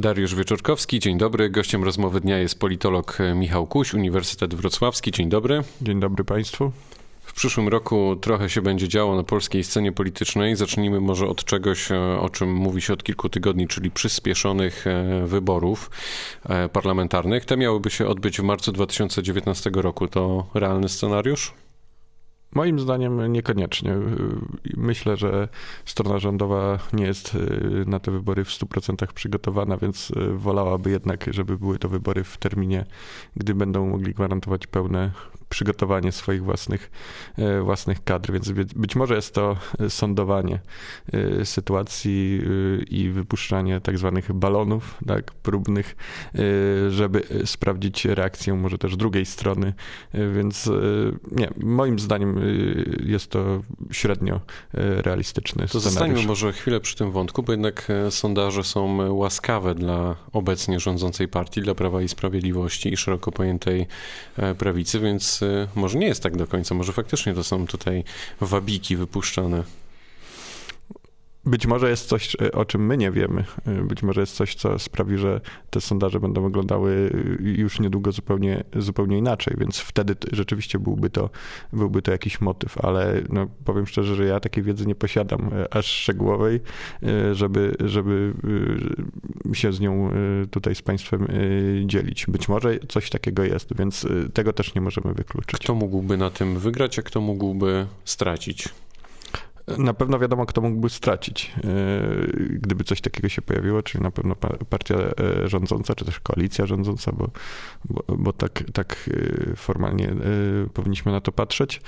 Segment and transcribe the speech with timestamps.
[0.00, 1.50] Dariusz Wieczorkowski, dzień dobry.
[1.50, 5.12] Gościem rozmowy dnia jest politolog Michał Kuś, Uniwersytet Wrocławski.
[5.12, 5.62] Dzień dobry.
[5.82, 6.72] Dzień dobry Państwu.
[7.22, 10.56] W przyszłym roku trochę się będzie działo na polskiej scenie politycznej.
[10.56, 15.26] Zacznijmy może od czegoś, e, o czym mówi się od kilku tygodni, czyli przyspieszonych e,
[15.26, 15.90] wyborów
[16.48, 17.44] e, parlamentarnych.
[17.44, 20.08] Te miałyby się odbyć w marcu 2019 roku.
[20.08, 21.52] To realny scenariusz?
[22.54, 23.96] Moim zdaniem niekoniecznie.
[24.76, 25.48] Myślę, że
[25.84, 31.26] strona rządowa nie jest y, na te wybory w 100% przygotowana, więc y, wolałaby jednak,
[31.30, 32.86] żeby były to wybory w terminie,
[33.36, 35.10] gdy będą mogli gwarantować pełne
[35.50, 36.90] przygotowanie swoich własnych,
[37.38, 39.56] e, własnych kadr, więc być może jest to
[39.88, 40.60] sądowanie
[41.12, 42.40] e, sytuacji
[42.80, 45.96] e, i wypuszczanie tak zwanych balonów tak, próbnych,
[46.90, 49.74] żeby sprawdzić reakcję może też drugiej strony,
[50.34, 50.70] więc
[51.30, 52.40] nie, moim zdaniem
[53.04, 53.62] jest to
[53.92, 54.40] średnio
[54.74, 60.80] realistyczny To zostańmy może chwilę przy tym wątku, bo jednak sondaże są łaskawe dla obecnie
[60.80, 63.86] rządzącej partii, dla Prawa i Sprawiedliwości i szeroko pojętej
[64.58, 65.39] prawicy, więc
[65.74, 68.04] może nie jest tak do końca, może faktycznie to są tutaj
[68.40, 69.64] wabiki wypuszczane.
[71.44, 73.44] Być może jest coś, o czym my nie wiemy.
[73.84, 77.10] Być może jest coś, co sprawi, że te sondaże będą wyglądały
[77.40, 81.30] już niedługo zupełnie, zupełnie inaczej, więc wtedy rzeczywiście byłby to,
[81.72, 85.74] byłby to jakiś motyw, ale no, powiem szczerze, że ja takiej wiedzy nie posiadam e,
[85.74, 86.60] aż szczegółowej,
[87.02, 88.34] e, żeby, żeby
[89.50, 90.10] e, się z nią
[90.50, 91.26] tutaj z Państwem
[91.86, 92.26] dzielić.
[92.26, 95.60] Być może coś takiego jest, więc tego też nie możemy wykluczyć.
[95.60, 98.68] Kto mógłby na tym wygrać, a kto mógłby stracić?
[99.78, 101.68] Na pewno wiadomo, kto mógłby stracić, e,
[102.58, 104.34] gdyby coś takiego się pojawiło, czyli na pewno
[104.70, 107.30] partia e, rządząca, czy też koalicja rządząca, bo,
[107.84, 109.10] bo, bo tak, tak
[109.52, 110.14] e, formalnie
[110.74, 111.80] powinniśmy na to patrzeć.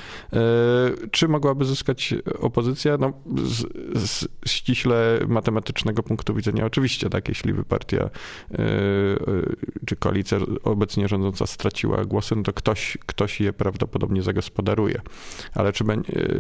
[1.10, 2.96] Czy mogłaby zyskać opozycja?
[2.96, 3.12] No,
[3.44, 3.66] z,
[4.08, 8.10] z ściśle matematycznego punktu widzenia oczywiście, tak, jeśli by partia
[9.86, 15.00] czy koalicja obecnie rządząca straciła głosy, no to ktoś, ktoś je prawdopodobnie zagospodaruje.
[15.54, 15.84] Ale czy,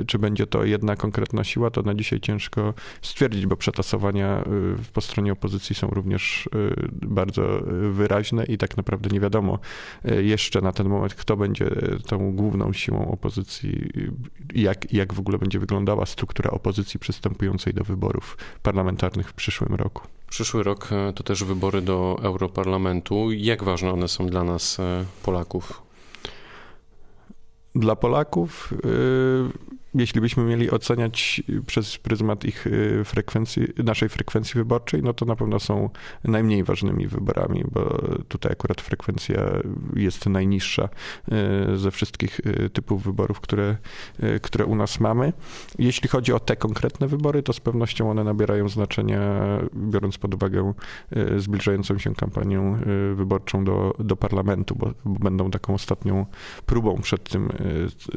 [0.06, 5.00] czy będzie to jedna konkretna siła, to na dzisiaj ciężko stwierdzić, bo przetasowania y, po
[5.00, 6.48] stronie opozycji są również y,
[6.92, 9.58] bardzo wyraźne i tak naprawdę nie wiadomo
[10.10, 11.70] y, jeszcze na ten moment, kto będzie
[12.06, 13.90] tą główną siłą opozycji,
[14.54, 20.02] jak, jak w ogóle będzie wyglądała struktura opozycji przystępującej do wyborów parlamentarnych w przyszłym roku.
[20.28, 23.32] Przyszły rok to też wybory do Europarlamentu.
[23.32, 24.78] Jak ważne one są dla nas,
[25.22, 25.82] Polaków?
[27.74, 28.74] Dla Polaków
[29.94, 35.36] jeśli byśmy mieli oceniać przez pryzmat ich y, frekwencji, naszej frekwencji wyborczej, no to na
[35.36, 35.90] pewno są
[36.24, 37.98] najmniej ważnymi wyborami, bo
[38.28, 39.42] tutaj akurat frekwencja
[39.96, 40.88] jest najniższa
[41.72, 43.76] y, ze wszystkich y, typów wyborów, które,
[44.42, 45.32] które u nas mamy.
[45.78, 49.20] Jeśli chodzi o te konkretne wybory, to z pewnością one nabierają znaczenia,
[49.74, 50.74] biorąc pod uwagę
[51.36, 52.76] zbliżającą się kampanię
[53.14, 56.26] wyborczą do, do parlamentu, bo będą taką ostatnią
[56.66, 57.48] próbą przed tym,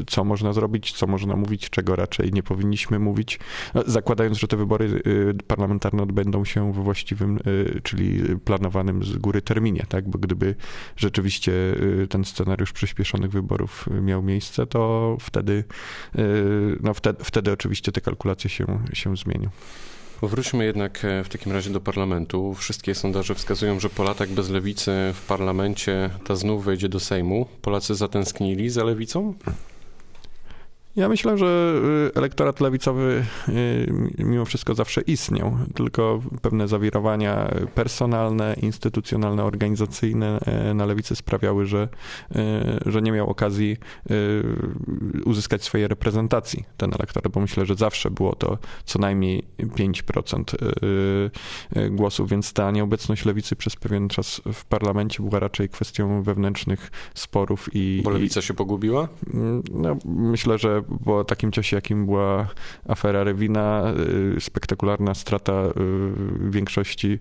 [0.07, 3.39] co można zrobić, co można mówić czego raczej nie powinniśmy mówić,
[3.73, 9.17] no, zakładając, że te wybory y, parlamentarne odbędą się we właściwym, y, czyli planowanym z
[9.17, 10.09] góry terminie, tak?
[10.09, 10.55] Bo gdyby
[10.97, 11.51] rzeczywiście
[12.03, 15.63] y, ten scenariusz przyspieszonych wyborów miał miejsce, to wtedy,
[16.81, 19.49] no wtedy, wtedy oczywiście te kalkulacje się, się zmienią.
[20.21, 22.53] Wróćmy jednak e, w takim razie do parlamentu.
[22.53, 27.47] Wszystkie sondaże wskazują, że po latach bez lewicy w parlamencie ta znów wejdzie do Sejmu.
[27.61, 29.33] Polacy zatęsknili za lewicą?
[30.95, 31.81] Ja myślę, że
[32.15, 40.73] y, elektorat lewicowy y, mimo wszystko zawsze istniał, tylko pewne zawirowania personalne, instytucjonalne, organizacyjne e,
[40.73, 41.87] na lewicy sprawiały, że,
[42.35, 43.77] e, że nie miał okazji
[44.11, 44.43] y,
[45.25, 50.55] uzyskać swojej reprezentacji ten elektorat, bo myślę, że zawsze było to co najmniej 5%
[51.91, 57.69] głosów, więc ta nieobecność lewicy przez pewien czas w parlamencie była raczej kwestią wewnętrznych sporów
[57.73, 58.01] i...
[58.03, 59.07] Bo lewica się pogubiła?
[59.33, 62.47] Mm, no, myślę, że po takim czasie, jakim była
[62.87, 63.93] afera Rewina,
[64.37, 67.19] y, spektakularna strata y, większości y,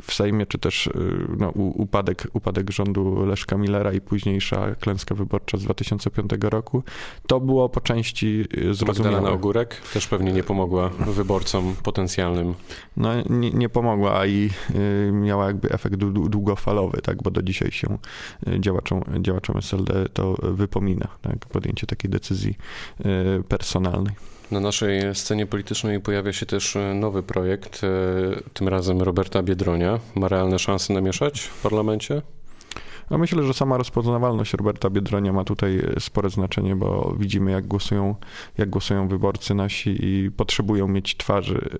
[0.00, 0.90] w Sejmie, czy też
[1.38, 6.82] no, upadek, upadek rządu Leszka Millera i późniejsza klęska wyborcza z 2005 roku,
[7.26, 9.02] to było po części zrozumiałe.
[9.02, 12.54] Magdalena Ogórek też pewnie nie pomogła wyborcom potencjalnym.
[12.96, 14.50] No nie, nie pomogła, a i
[15.12, 17.98] miała jakby efekt długofalowy, tak, bo do dzisiaj się
[18.58, 22.54] działaczom, działaczom SLD to wypomina, tak, podjęcie takiej decyzji
[23.06, 24.14] Y, personalnej.
[24.50, 29.98] Na naszej scenie politycznej pojawia się też y, nowy projekt, y, tym razem Roberta Biedronia.
[30.14, 32.22] Ma realne szanse namieszać w parlamencie?
[33.10, 38.14] No myślę, że sama rozpoznawalność Roberta Biedronia ma tutaj spore znaczenie, bo widzimy, jak głosują,
[38.58, 41.78] jak głosują wyborcy nasi i potrzebują mieć twarzy,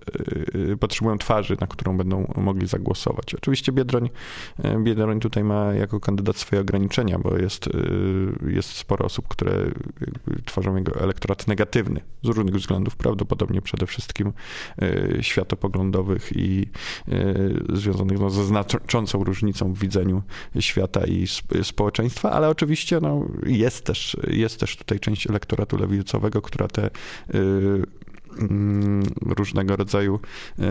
[0.55, 3.35] yy, potrzebują twarzy, na którą będą mogli zagłosować.
[3.35, 4.11] Oczywiście Biedroń,
[4.79, 7.69] Biedroń tutaj ma jako kandydat swoje ograniczenia, bo jest,
[8.47, 9.53] jest sporo osób, które
[10.45, 14.33] tworzą jego elektorat negatywny z różnych względów, prawdopodobnie przede wszystkim
[15.21, 16.67] światopoglądowych i
[17.73, 20.23] związanych no, ze znaczącą różnicą w widzeniu
[20.61, 21.26] świata i
[21.62, 26.91] społeczeństwa, ale oczywiście no, jest, też, jest też tutaj część elektoratu lewicowego, która te y,
[28.38, 30.20] mm, różnego rodzaju
[30.59, 30.62] y,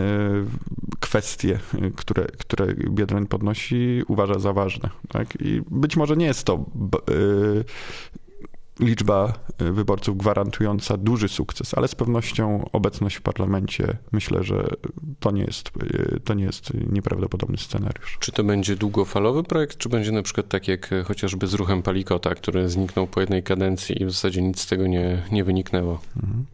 [1.00, 1.58] kwestie,
[1.96, 4.90] które, które Biedroń podnosi, uważa za ważne.
[5.08, 5.28] Tak?
[5.40, 6.64] I być może nie jest to
[7.10, 7.64] y,
[8.82, 14.68] liczba e, wyborców gwarantująca duży sukces, ale z pewnością obecność w parlamencie myślę, że
[15.20, 15.70] to nie jest,
[16.14, 18.16] e, to nie jest nieprawdopodobny scenariusz.
[18.20, 21.82] Czy to będzie długofalowy projekt, czy będzie na przykład tak jak e, chociażby z ruchem
[21.82, 26.00] Palikota, który zniknął po jednej kadencji i w zasadzie nic z tego nie, nie wyniknęło?
[26.16, 26.44] Mhm.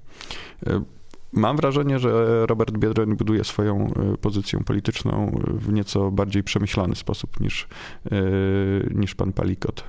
[1.32, 7.68] Mam wrażenie, że Robert Biedroń buduje swoją pozycję polityczną w nieco bardziej przemyślany sposób niż,
[8.94, 9.84] niż pan Palikot.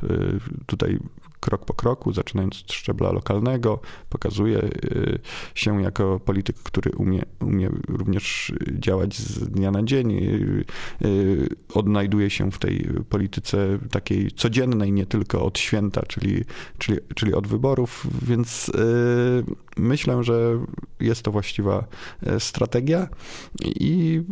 [0.66, 1.00] Tutaj
[1.40, 5.20] krok po kroku, zaczynając od szczebla lokalnego, pokazuje y,
[5.56, 10.66] się jako polityk, który umie, umie również działać z dnia na dzień, y,
[11.06, 16.44] y, odnajduje się w tej polityce takiej codziennej, nie tylko od święta, czyli,
[16.78, 18.72] czyli, czyli od wyborów, więc
[19.78, 20.60] myślę, że
[21.00, 21.88] jest to właściwa
[22.40, 23.08] strategia
[23.66, 24.24] i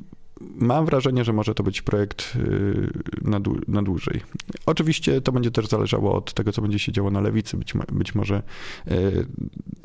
[0.42, 2.89] mam wrażenie, że może to być projekt y,
[3.22, 4.22] na, na dłużej.
[4.66, 7.57] Oczywiście to będzie też zależało od tego, co będzie się działo na lewicy.
[7.57, 8.44] Być, być może
[8.92, 9.25] y,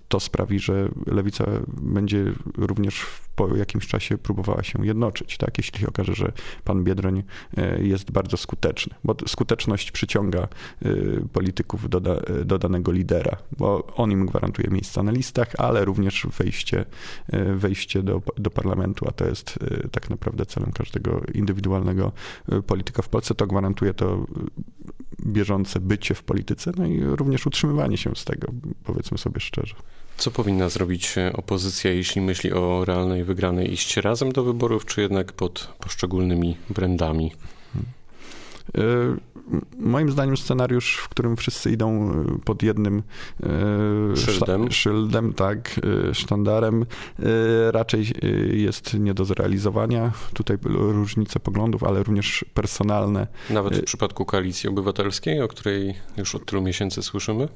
[0.08, 1.44] to sprawi, że lewica
[1.82, 3.06] będzie również
[3.48, 5.58] po jakimś czasie próbowała się jednoczyć, tak?
[5.58, 6.32] jeśli się okaże, że
[6.64, 7.22] pan Biedroń
[7.58, 10.48] y, jest bardzo skuteczny, bo skuteczność przyciąga
[11.32, 12.00] polityków do,
[12.44, 16.84] do danego lidera, bo on im gwarantuje miejsca na listach, ale również wejście,
[17.56, 19.58] wejście do, do parlamentu, a to jest
[19.92, 22.12] tak naprawdę celem każdego indywidualnego
[22.66, 23.34] polityka w Polsce.
[23.34, 24.26] To gwarantuje to
[25.26, 28.52] bieżące bycie w polityce, no i również utrzymywanie się z tego,
[28.84, 29.74] powiedzmy sobie szczerze.
[30.16, 33.72] Co powinna zrobić e, opozycja, jeśli myśli o realnej wygranej?
[33.72, 37.32] Iść razem do wyborów, czy jednak pod poszczególnymi brandami?
[37.72, 39.20] Hmm.
[39.78, 43.02] Moim zdaniem scenariusz, w którym wszyscy idą e, pod jednym
[43.42, 45.80] e, szyldem, szyldem tak,
[46.10, 46.86] e, sztandarem,
[47.70, 48.06] raczej
[48.52, 50.12] jest nie do zrealizowania.
[50.34, 53.26] Tutaj różnice poglądów, ale również personalne.
[53.50, 57.48] Nawet w przypadku koalicji obywatelskiej, o której już od tylu miesięcy słyszymy?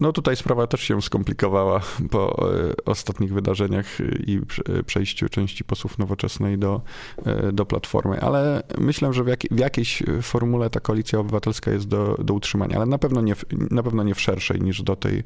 [0.00, 1.80] No tutaj sprawa też się skomplikowała
[2.10, 3.86] po e, ostatnich wydarzeniach
[4.26, 4.40] i
[4.86, 6.80] przejściu części posłów nowoczesnej do,
[7.24, 11.88] e, do Platformy, ale myślę, że w, jak, w jakiejś formule ta koalicja obywatelska jest
[11.88, 13.34] do, do utrzymania, ale na pewno, nie
[13.70, 15.22] na pewno nie w szerszej niż do tej,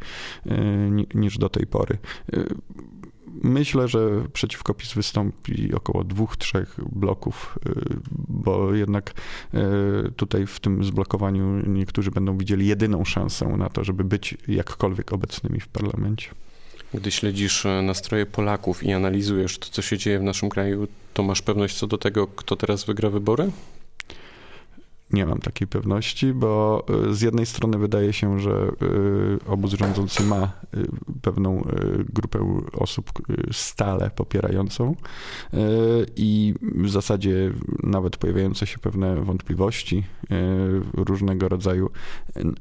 [0.47, 0.57] e,
[1.15, 1.99] niż do tej pory.
[3.43, 4.00] Myślę, że
[4.33, 7.97] przeciwko PiS wystąpi około dwóch, trzech bloków, y,
[8.29, 9.15] bo jednak
[9.55, 9.59] y,
[10.17, 15.61] tutaj w tym zblokowaniu niektórzy będą widzieli jedyną szansę na to, żeby być jakkolwiek obecnymi
[15.61, 16.31] w parlamencie.
[16.94, 21.23] Gdy śledzisz e, nastroje Polaków i analizujesz to, co się dzieje w naszym kraju, to
[21.23, 23.50] masz pewność co do tego, kto teraz wygra wybory?
[25.12, 30.23] Nie mam takiej pewności, bo y, z jednej strony wydaje się, że y, obóz rządzący
[30.23, 30.87] ma y,
[31.23, 31.64] pewną
[32.12, 33.12] grupę osób
[33.53, 34.94] stale popierającą
[36.17, 40.04] i w zasadzie nawet pojawiające się pewne wątpliwości,
[40.95, 41.90] różnego rodzaju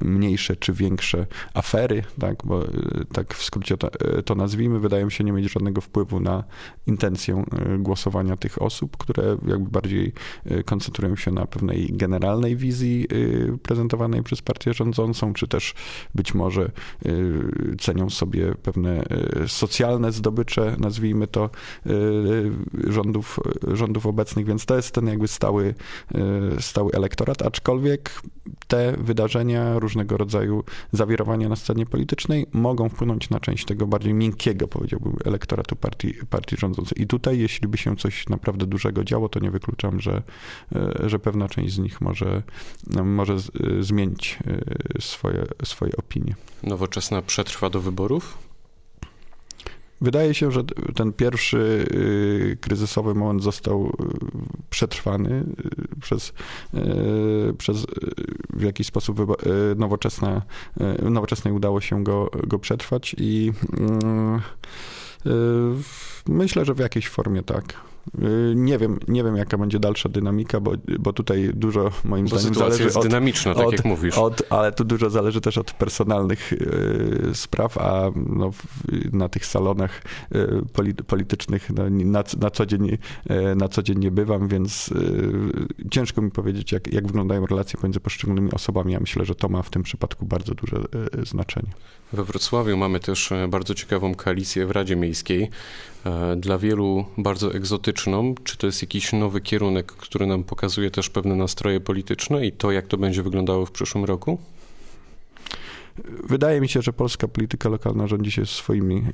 [0.00, 2.64] mniejsze czy większe afery, tak, bo
[3.12, 3.90] tak w skrócie to,
[4.24, 6.44] to nazwijmy, wydają się nie mieć żadnego wpływu na
[6.86, 7.44] intencję
[7.78, 10.12] głosowania tych osób, które jakby bardziej
[10.64, 15.74] koncentrują się na pewnej generalnej realnej wizji y, prezentowanej przez partię rządzącą, czy też
[16.14, 16.70] być może
[17.06, 19.04] y, cenią sobie pewne
[19.44, 21.50] y, socjalne zdobycze, nazwijmy to,
[22.86, 23.40] rządów,
[23.72, 25.74] rządów obecnych, więc to jest ten jakby stały,
[26.60, 28.22] stały elektorat, aczkolwiek
[28.68, 34.68] te wydarzenia, różnego rodzaju zawirowania na scenie politycznej mogą wpłynąć na część tego bardziej miękkiego,
[34.68, 37.02] powiedziałbym, elektoratu partii, partii rządzącej.
[37.02, 40.22] I tutaj, jeśli by się coś naprawdę dużego działo, to nie wykluczam, że,
[41.06, 42.25] że pewna część z nich może
[42.86, 43.36] może, może
[43.80, 44.38] zmienić
[44.98, 46.34] y, swoje, swoje opinie.
[46.62, 48.38] Nowoczesna przetrwa do wyborów?
[50.00, 50.64] Wydaje się, że
[50.94, 53.92] ten pierwszy y, kryzysowy moment został y,
[54.70, 55.44] przetrwany
[56.02, 56.32] przez,
[57.58, 57.86] przez
[58.50, 59.20] w jakiś sposób
[59.76, 60.42] nowoczesna,
[61.02, 63.52] nowoczesnej udało się go, go przetrwać i
[66.28, 67.74] myślę, że w jakiejś formie tak.
[68.14, 72.38] Y, nie wiem, nie wiem jaka będzie dalsza dynamika, bo, bo tutaj dużo moim bo
[72.38, 74.18] zdaniem zależy jest od, dynamiczna, tak od, jak mówisz.
[74.18, 78.64] Od, ale tu dużo zależy też od personalnych y, spraw, a no, w,
[79.12, 80.02] na tych salonach
[80.34, 82.98] y, politycznych no, na, na, co dzień, y,
[83.56, 88.00] na co dzień nie bywam, więc y, ciężko mi powiedzieć, jak, jak wyglądają relacje pomiędzy
[88.00, 88.92] poszczególnymi osobami.
[88.92, 90.76] Ja myślę, że to ma w tym przypadku bardzo duże
[91.22, 91.70] y, znaczenie.
[92.12, 95.50] We Wrocławiu mamy też e, bardzo ciekawą koalicję w Radzie Miejskiej,
[96.06, 97.95] e, dla wielu bardzo egzotyczną.
[98.44, 102.72] Czy to jest jakiś nowy kierunek, który nam pokazuje też pewne nastroje polityczne i to,
[102.72, 104.38] jak to będzie wyglądało w przyszłym roku?
[106.28, 109.04] Wydaje mi się, że polska polityka lokalna rządzi się swoimi,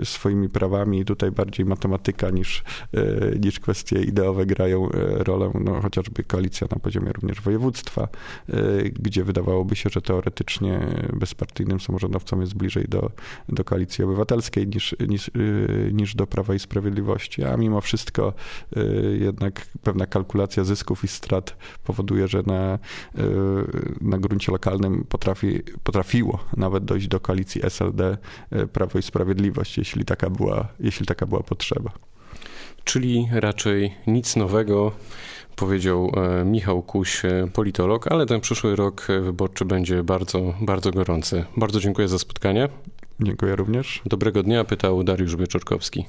[0.00, 5.52] e, swoimi prawami i tutaj bardziej matematyka niż, e, niż kwestie ideowe grają e, rolę,
[5.60, 8.08] no, chociażby koalicja na poziomie również województwa,
[8.92, 10.80] gdzie wydawałoby się, że teoretycznie
[11.12, 13.10] bezpartyjnym samorządowcom jest bliżej do,
[13.48, 15.30] do koalicji obywatelskiej niż, niż,
[15.92, 18.32] niż do Prawa i Sprawiedliwości, a mimo wszystko
[19.18, 22.78] jednak pewna kalkulacja zysków i strat powoduje, że na,
[24.00, 28.18] na gruncie lokalnym potrafi potrafiło nawet dojść do koalicji SLD
[28.50, 31.90] e, Prawo i Sprawiedliwość, jeśli taka była, jeśli taka była potrzeba.
[32.84, 34.92] Czyli raczej nic nowego,
[35.56, 41.44] powiedział e, Michał Kuś, e, politolog, ale ten przyszły rok wyborczy będzie bardzo, bardzo gorący.
[41.56, 42.68] Bardzo dziękuję za spotkanie.
[43.20, 44.02] Dziękuję również.
[44.06, 46.04] Dobrego dnia, pytał Dariusz Wieczorkowski.